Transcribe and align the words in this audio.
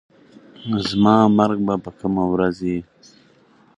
زما 0.87 1.15
مرګ 1.37 1.59
به 1.67 1.75
په 1.83 1.91
کومه 1.99 2.23
ورځ 2.33 2.55
وي؟ 2.65 2.77